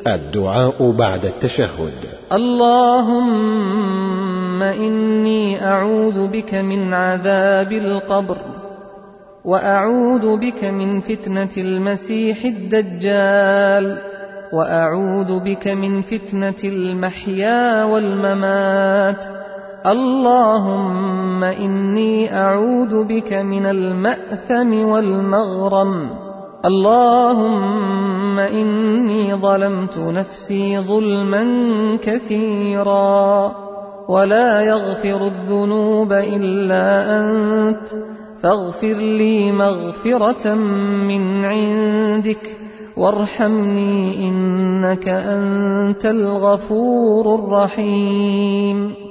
[0.00, 1.92] الدعاء بعد التشهد.
[2.32, 3.42] اللهم
[4.62, 8.38] إني أعوذ بك من عذاب القبر
[9.44, 13.98] وأعوذ بك من فتنة المسيح الدجال
[14.52, 19.24] وأعوذ بك من فتنة المحيا والممات.
[19.86, 26.10] اللهم إني أعوذ بك من المأثم والمغرم.
[26.64, 27.91] اللهم
[28.38, 31.44] إني ظلمت نفسي ظلما
[32.02, 33.52] كثيرا
[34.08, 37.86] ولا يغفر الذنوب إلا أنت
[38.42, 40.54] فاغفر لي مغفرة
[41.08, 42.56] من عندك
[42.96, 49.01] وارحمني إنك أنت الغفور الرحيم